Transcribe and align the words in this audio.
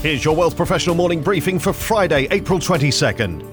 Here's 0.00 0.24
your 0.24 0.36
Wealth 0.36 0.56
Professional 0.56 0.94
morning 0.94 1.22
briefing 1.22 1.58
for 1.58 1.72
Friday, 1.72 2.28
April 2.30 2.60
22nd. 2.60 3.44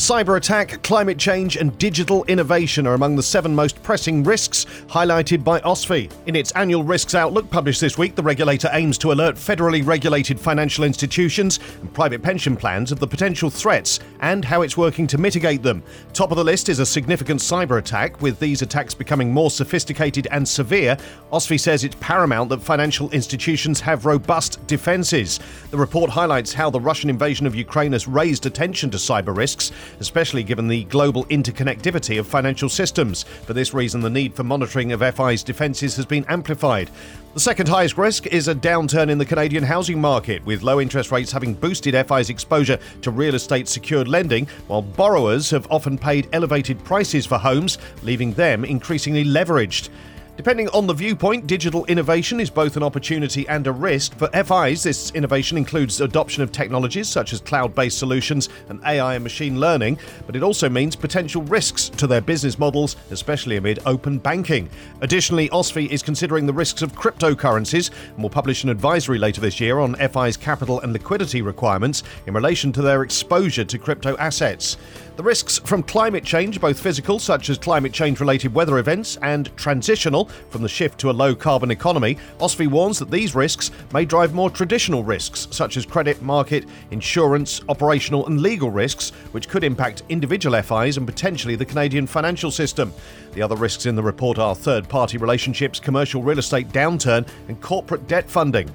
Cyber 0.00 0.38
attack, 0.38 0.82
climate 0.82 1.18
change, 1.18 1.56
and 1.56 1.76
digital 1.76 2.24
innovation 2.24 2.86
are 2.86 2.94
among 2.94 3.16
the 3.16 3.22
seven 3.22 3.54
most 3.54 3.82
pressing 3.82 4.24
risks 4.24 4.64
highlighted 4.88 5.44
by 5.44 5.60
OSFI. 5.60 6.10
In 6.26 6.34
its 6.34 6.52
annual 6.52 6.82
Risks 6.82 7.14
Outlook 7.14 7.50
published 7.50 7.82
this 7.82 7.98
week, 7.98 8.14
the 8.14 8.22
regulator 8.22 8.70
aims 8.72 8.96
to 8.96 9.12
alert 9.12 9.36
federally 9.36 9.86
regulated 9.86 10.40
financial 10.40 10.84
institutions 10.84 11.60
and 11.82 11.92
private 11.92 12.22
pension 12.22 12.56
plans 12.56 12.90
of 12.90 12.98
the 12.98 13.06
potential 13.06 13.50
threats 13.50 14.00
and 14.20 14.42
how 14.42 14.62
it's 14.62 14.74
working 14.74 15.06
to 15.06 15.18
mitigate 15.18 15.62
them. 15.62 15.82
Top 16.14 16.30
of 16.30 16.38
the 16.38 16.44
list 16.44 16.70
is 16.70 16.78
a 16.78 16.86
significant 16.86 17.38
cyber 17.38 17.78
attack, 17.78 18.22
with 18.22 18.40
these 18.40 18.62
attacks 18.62 18.94
becoming 18.94 19.30
more 19.30 19.50
sophisticated 19.50 20.26
and 20.30 20.48
severe. 20.48 20.96
OSFI 21.30 21.60
says 21.60 21.84
it's 21.84 21.96
paramount 22.00 22.48
that 22.48 22.62
financial 22.62 23.10
institutions 23.10 23.80
have 23.80 24.06
robust 24.06 24.66
defences. 24.66 25.40
The 25.70 25.76
report 25.76 26.10
highlights 26.10 26.54
how 26.54 26.70
the 26.70 26.80
Russian 26.80 27.10
invasion 27.10 27.46
of 27.46 27.54
Ukraine 27.54 27.92
has 27.92 28.08
raised 28.08 28.46
attention 28.46 28.90
to 28.92 28.96
cyber 28.96 29.36
risks 29.36 29.69
especially 30.00 30.42
given 30.42 30.68
the 30.68 30.84
global 30.84 31.24
interconnectivity 31.26 32.18
of 32.18 32.26
financial 32.26 32.68
systems. 32.68 33.22
For 33.22 33.52
this 33.52 33.74
reason, 33.74 34.00
the 34.00 34.10
need 34.10 34.34
for 34.34 34.44
monitoring 34.44 34.92
of 34.92 35.00
FI's 35.16 35.42
defences 35.42 35.96
has 35.96 36.06
been 36.06 36.24
amplified. 36.28 36.90
The 37.34 37.40
second 37.40 37.68
highest 37.68 37.96
risk 37.96 38.26
is 38.26 38.48
a 38.48 38.54
downturn 38.54 39.08
in 39.08 39.18
the 39.18 39.24
Canadian 39.24 39.62
housing 39.62 40.00
market, 40.00 40.44
with 40.44 40.62
low 40.62 40.80
interest 40.80 41.12
rates 41.12 41.30
having 41.30 41.54
boosted 41.54 41.94
FI's 42.08 42.28
exposure 42.28 42.78
to 43.02 43.10
real 43.12 43.36
estate 43.36 43.68
secured 43.68 44.08
lending, 44.08 44.48
while 44.66 44.82
borrowers 44.82 45.48
have 45.50 45.70
often 45.70 45.96
paid 45.96 46.28
elevated 46.32 46.82
prices 46.82 47.26
for 47.26 47.38
homes, 47.38 47.78
leaving 48.02 48.32
them 48.32 48.64
increasingly 48.64 49.24
leveraged. 49.24 49.90
Depending 50.36 50.68
on 50.68 50.86
the 50.86 50.94
viewpoint, 50.94 51.46
digital 51.46 51.84
innovation 51.84 52.40
is 52.40 52.48
both 52.48 52.76
an 52.76 52.82
opportunity 52.82 53.46
and 53.48 53.66
a 53.66 53.72
risk. 53.72 54.16
For 54.16 54.28
FIs, 54.28 54.82
this 54.82 55.10
innovation 55.10 55.58
includes 55.58 56.00
adoption 56.00 56.42
of 56.42 56.50
technologies 56.50 57.08
such 57.08 57.34
as 57.34 57.40
cloud 57.40 57.74
based 57.74 57.98
solutions 57.98 58.48
and 58.68 58.80
AI 58.86 59.16
and 59.16 59.22
machine 59.22 59.60
learning, 59.60 59.98
but 60.26 60.36
it 60.36 60.42
also 60.42 60.70
means 60.70 60.96
potential 60.96 61.42
risks 61.42 61.90
to 61.90 62.06
their 62.06 62.22
business 62.22 62.58
models, 62.58 62.96
especially 63.10 63.56
amid 63.56 63.80
open 63.84 64.18
banking. 64.18 64.70
Additionally, 65.02 65.48
OSFI 65.50 65.88
is 65.88 66.02
considering 66.02 66.46
the 66.46 66.52
risks 66.52 66.80
of 66.80 66.94
cryptocurrencies 66.94 67.90
and 68.14 68.22
will 68.22 68.30
publish 68.30 68.64
an 68.64 68.70
advisory 68.70 69.18
later 69.18 69.40
this 69.40 69.60
year 69.60 69.78
on 69.78 69.94
FI's 69.96 70.36
capital 70.36 70.80
and 70.80 70.92
liquidity 70.92 71.42
requirements 71.42 72.02
in 72.26 72.34
relation 72.34 72.72
to 72.72 72.82
their 72.82 73.02
exposure 73.02 73.64
to 73.64 73.78
crypto 73.78 74.16
assets. 74.16 74.78
The 75.16 75.24
risks 75.24 75.58
from 75.58 75.82
climate 75.82 76.24
change, 76.24 76.60
both 76.60 76.80
physical, 76.80 77.18
such 77.18 77.50
as 77.50 77.58
climate 77.58 77.92
change 77.92 78.20
related 78.20 78.54
weather 78.54 78.78
events, 78.78 79.18
and 79.20 79.54
transitional, 79.56 80.19
from 80.26 80.62
the 80.62 80.68
shift 80.68 80.98
to 81.00 81.10
a 81.10 81.12
low 81.12 81.34
carbon 81.34 81.70
economy, 81.70 82.16
OSFI 82.38 82.68
warns 82.68 82.98
that 82.98 83.10
these 83.10 83.34
risks 83.34 83.70
may 83.92 84.04
drive 84.04 84.34
more 84.34 84.50
traditional 84.50 85.04
risks, 85.04 85.48
such 85.50 85.76
as 85.76 85.86
credit, 85.86 86.22
market, 86.22 86.64
insurance, 86.90 87.60
operational, 87.68 88.26
and 88.26 88.40
legal 88.40 88.70
risks, 88.70 89.10
which 89.32 89.48
could 89.48 89.64
impact 89.64 90.02
individual 90.08 90.60
FIs 90.62 90.96
and 90.96 91.06
potentially 91.06 91.56
the 91.56 91.64
Canadian 91.64 92.06
financial 92.06 92.50
system. 92.50 92.92
The 93.32 93.42
other 93.42 93.56
risks 93.56 93.86
in 93.86 93.94
the 93.94 94.02
report 94.02 94.38
are 94.38 94.54
third 94.54 94.88
party 94.88 95.18
relationships, 95.18 95.78
commercial 95.78 96.22
real 96.22 96.38
estate 96.38 96.68
downturn, 96.68 97.28
and 97.48 97.60
corporate 97.60 98.06
debt 98.08 98.28
funding. 98.28 98.70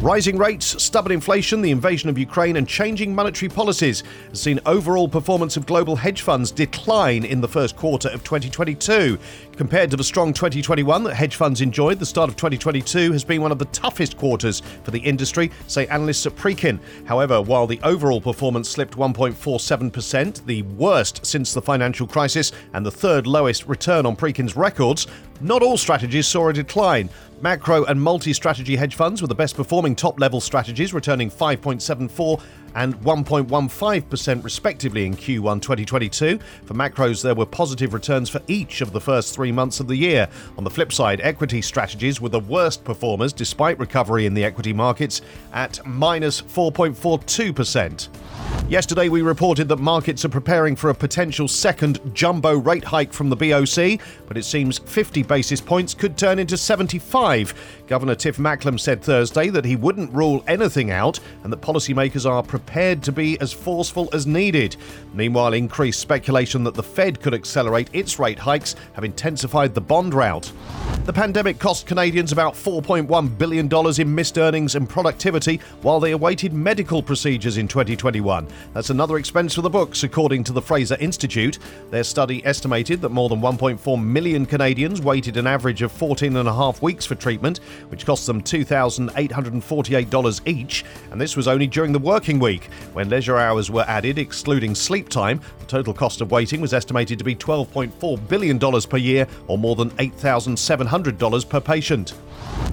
Rising 0.00 0.36
rates, 0.36 0.82
stubborn 0.82 1.12
inflation, 1.12 1.62
the 1.62 1.70
invasion 1.70 2.10
of 2.10 2.18
Ukraine, 2.18 2.56
and 2.56 2.68
changing 2.68 3.14
monetary 3.14 3.48
policies 3.48 4.02
has 4.28 4.40
seen 4.40 4.60
overall 4.66 5.08
performance 5.08 5.56
of 5.56 5.64
global 5.64 5.96
hedge 5.96 6.20
funds 6.20 6.50
decline 6.50 7.24
in 7.24 7.40
the 7.40 7.48
first 7.48 7.74
quarter 7.74 8.08
of 8.10 8.22
2022. 8.22 9.18
Compared 9.56 9.90
to 9.90 9.96
the 9.96 10.04
strong 10.04 10.34
2021 10.34 11.04
that 11.04 11.14
hedge 11.14 11.36
funds 11.36 11.62
enjoyed, 11.62 11.98
the 11.98 12.04
start 12.04 12.28
of 12.28 12.36
2022 12.36 13.12
has 13.12 13.24
been 13.24 13.40
one 13.40 13.52
of 13.52 13.58
the 13.58 13.64
toughest 13.66 14.18
quarters 14.18 14.60
for 14.82 14.90
the 14.90 14.98
industry, 14.98 15.50
say 15.68 15.86
analysts 15.86 16.26
at 16.26 16.36
Preqin. 16.36 16.78
However, 17.06 17.40
while 17.40 17.66
the 17.66 17.80
overall 17.82 18.20
performance 18.20 18.68
slipped 18.68 18.96
1.47%, 18.96 20.44
the 20.44 20.62
worst 20.62 21.24
since 21.24 21.54
the 21.54 21.62
financial 21.62 22.06
crisis 22.06 22.52
and 22.74 22.84
the 22.84 22.90
third 22.90 23.26
lowest 23.26 23.66
return 23.68 24.04
on 24.04 24.16
Preqin's 24.16 24.54
records, 24.54 25.06
not 25.40 25.62
all 25.62 25.76
strategies 25.76 26.26
saw 26.26 26.48
a 26.48 26.52
decline. 26.52 27.10
Macro 27.40 27.84
and 27.84 28.00
multi 28.00 28.32
strategy 28.32 28.76
hedge 28.76 28.94
funds 28.94 29.20
were 29.20 29.28
the 29.28 29.34
best 29.34 29.56
performing 29.56 29.94
top 29.94 30.18
level 30.18 30.40
strategies, 30.40 30.94
returning 30.94 31.30
5.74 31.30 32.40
and 32.74 32.94
1.15% 33.00 34.44
respectively 34.44 35.06
in 35.06 35.14
Q1 35.14 35.62
2022. 35.62 36.38
For 36.64 36.74
macros, 36.74 37.22
there 37.22 37.34
were 37.34 37.46
positive 37.46 37.94
returns 37.94 38.28
for 38.28 38.40
each 38.48 38.80
of 38.80 38.92
the 38.92 39.00
first 39.00 39.34
three 39.34 39.52
months 39.52 39.80
of 39.80 39.88
the 39.88 39.96
year. 39.96 40.28
On 40.58 40.64
the 40.64 40.70
flip 40.70 40.92
side, 40.92 41.20
equity 41.22 41.62
strategies 41.62 42.20
were 42.20 42.28
the 42.28 42.40
worst 42.40 42.84
performers 42.84 43.32
despite 43.32 43.78
recovery 43.78 44.26
in 44.26 44.34
the 44.34 44.44
equity 44.44 44.72
markets 44.72 45.20
at 45.52 45.84
minus 45.86 46.42
4.42%. 46.42 48.08
Yesterday, 48.68 49.08
we 49.08 49.22
reported 49.22 49.68
that 49.68 49.76
markets 49.76 50.24
are 50.24 50.30
preparing 50.30 50.74
for 50.74 50.90
a 50.90 50.94
potential 50.94 51.46
second 51.46 52.00
jumbo 52.14 52.56
rate 52.58 52.84
hike 52.84 53.12
from 53.12 53.28
the 53.28 53.36
BOC, 53.36 54.00
but 54.26 54.36
it 54.36 54.44
seems 54.44 54.78
50 54.78 55.22
basis 55.22 55.60
points 55.60 55.92
could 55.92 56.16
turn 56.16 56.38
into 56.38 56.56
75. 56.56 57.82
Governor 57.86 58.14
Tiff 58.14 58.38
Macklem 58.38 58.80
said 58.80 59.02
Thursday 59.02 59.50
that 59.50 59.64
he 59.64 59.76
wouldn't 59.76 60.12
rule 60.12 60.42
anything 60.48 60.90
out 60.90 61.20
and 61.42 61.52
that 61.52 61.60
policymakers 61.60 62.28
are 62.28 62.42
prepared 62.42 62.63
to 62.74 63.12
be 63.12 63.40
as 63.40 63.52
forceful 63.52 64.08
as 64.12 64.26
needed. 64.26 64.76
Meanwhile, 65.12 65.52
increased 65.52 66.00
speculation 66.00 66.64
that 66.64 66.74
the 66.74 66.82
Fed 66.82 67.20
could 67.20 67.34
accelerate 67.34 67.88
its 67.92 68.18
rate 68.18 68.38
hikes 68.38 68.74
have 68.94 69.04
intensified 69.04 69.74
the 69.74 69.80
bond 69.80 70.12
rout. 70.12 70.50
The 71.04 71.12
pandemic 71.12 71.58
cost 71.58 71.86
Canadians 71.86 72.32
about 72.32 72.54
$4.1 72.54 73.38
billion 73.38 74.00
in 74.00 74.14
missed 74.14 74.38
earnings 74.38 74.74
and 74.74 74.88
productivity 74.88 75.60
while 75.82 76.00
they 76.00 76.12
awaited 76.12 76.54
medical 76.54 77.02
procedures 77.02 77.58
in 77.58 77.68
2021. 77.68 78.48
That's 78.72 78.88
another 78.88 79.18
expense 79.18 79.54
for 79.54 79.60
the 79.60 79.68
books, 79.68 80.02
according 80.02 80.44
to 80.44 80.52
the 80.52 80.62
Fraser 80.62 80.96
Institute. 80.98 81.58
Their 81.90 82.04
study 82.04 82.44
estimated 82.46 83.02
that 83.02 83.10
more 83.10 83.28
than 83.28 83.40
1.4 83.40 84.02
million 84.02 84.46
Canadians 84.46 85.02
waited 85.02 85.36
an 85.36 85.46
average 85.46 85.82
of 85.82 85.92
14 85.92 86.36
and 86.36 86.48
a 86.48 86.54
half 86.54 86.80
weeks 86.80 87.04
for 87.04 87.14
treatment, 87.14 87.58
which 87.88 88.06
cost 88.06 88.26
them 88.26 88.42
$2,848 88.42 90.40
each, 90.46 90.84
and 91.10 91.20
this 91.20 91.36
was 91.36 91.46
only 91.46 91.66
during 91.66 91.92
the 91.92 91.98
working 91.98 92.38
week. 92.38 92.53
When 92.92 93.08
leisure 93.08 93.38
hours 93.38 93.70
were 93.70 93.84
added, 93.88 94.18
excluding 94.18 94.74
sleep 94.74 95.08
time, 95.08 95.40
the 95.58 95.66
total 95.66 95.92
cost 95.92 96.20
of 96.20 96.30
waiting 96.30 96.60
was 96.60 96.72
estimated 96.72 97.18
to 97.18 97.24
be 97.24 97.34
$12.4 97.34 98.28
billion 98.28 98.58
per 98.58 98.96
year, 98.96 99.26
or 99.48 99.58
more 99.58 99.74
than 99.74 99.90
$8,700 99.90 100.94
$100 100.94 101.48
per 101.48 101.60
patient. 101.60 102.14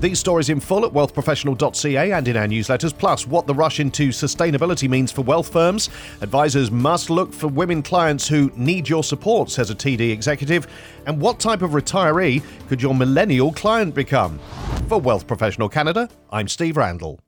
These 0.00 0.18
stories 0.18 0.48
in 0.48 0.60
full 0.60 0.84
at 0.84 0.92
wealthprofessional.ca 0.92 2.12
and 2.12 2.28
in 2.28 2.36
our 2.36 2.46
newsletters, 2.46 2.96
plus 2.96 3.26
what 3.26 3.46
the 3.46 3.54
rush 3.54 3.80
into 3.80 4.08
sustainability 4.08 4.88
means 4.88 5.12
for 5.12 5.22
wealth 5.22 5.52
firms. 5.52 5.90
Advisors 6.20 6.70
must 6.70 7.10
look 7.10 7.32
for 7.32 7.48
women 7.48 7.82
clients 7.82 8.28
who 8.28 8.50
need 8.56 8.88
your 8.88 9.04
support, 9.04 9.50
says 9.50 9.70
a 9.70 9.74
TD 9.74 10.10
executive. 10.10 10.66
And 11.06 11.20
what 11.20 11.40
type 11.40 11.62
of 11.62 11.70
retiree 11.72 12.42
could 12.68 12.82
your 12.82 12.94
millennial 12.94 13.52
client 13.52 13.94
become? 13.94 14.38
For 14.88 15.00
Wealth 15.00 15.26
Professional 15.26 15.68
Canada, 15.68 16.08
I'm 16.30 16.48
Steve 16.48 16.76
Randall. 16.76 17.20